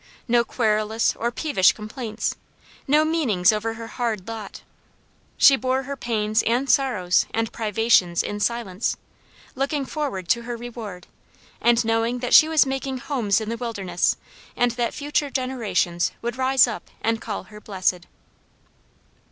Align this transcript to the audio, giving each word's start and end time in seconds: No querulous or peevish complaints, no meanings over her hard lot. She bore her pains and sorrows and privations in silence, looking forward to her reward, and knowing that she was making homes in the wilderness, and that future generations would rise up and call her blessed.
No 0.27 0.43
querulous 0.43 1.15
or 1.15 1.29
peevish 1.31 1.73
complaints, 1.73 2.35
no 2.87 3.05
meanings 3.05 3.51
over 3.51 3.75
her 3.75 3.85
hard 3.85 4.27
lot. 4.27 4.63
She 5.37 5.55
bore 5.55 5.83
her 5.83 5.95
pains 5.95 6.41
and 6.41 6.67
sorrows 6.67 7.27
and 7.35 7.51
privations 7.51 8.23
in 8.23 8.39
silence, 8.39 8.97
looking 9.53 9.85
forward 9.85 10.27
to 10.29 10.41
her 10.41 10.57
reward, 10.57 11.05
and 11.61 11.85
knowing 11.85 12.17
that 12.17 12.33
she 12.33 12.47
was 12.49 12.65
making 12.65 12.97
homes 12.97 13.39
in 13.39 13.49
the 13.49 13.57
wilderness, 13.57 14.17
and 14.55 14.71
that 14.71 14.95
future 14.95 15.29
generations 15.29 16.11
would 16.23 16.35
rise 16.35 16.65
up 16.65 16.89
and 17.03 17.21
call 17.21 17.43
her 17.43 17.61
blessed. 17.61 18.07